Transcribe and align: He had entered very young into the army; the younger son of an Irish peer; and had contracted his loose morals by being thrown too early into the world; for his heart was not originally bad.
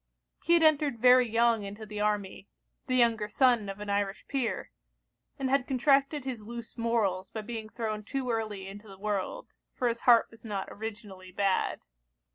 He 0.43 0.53
had 0.55 0.63
entered 0.63 0.97
very 0.97 1.29
young 1.29 1.63
into 1.63 1.85
the 1.85 1.99
army; 1.99 2.47
the 2.87 2.95
younger 2.95 3.27
son 3.27 3.69
of 3.69 3.79
an 3.79 3.87
Irish 3.87 4.27
peer; 4.27 4.71
and 5.37 5.47
had 5.47 5.67
contracted 5.67 6.25
his 6.25 6.41
loose 6.41 6.75
morals 6.75 7.29
by 7.29 7.41
being 7.41 7.69
thrown 7.69 8.03
too 8.03 8.31
early 8.31 8.67
into 8.67 8.87
the 8.87 8.97
world; 8.97 9.53
for 9.75 9.87
his 9.87 9.99
heart 9.99 10.31
was 10.31 10.43
not 10.43 10.67
originally 10.71 11.31
bad. 11.31 11.81